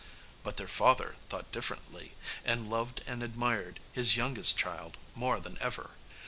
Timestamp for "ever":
5.61-5.91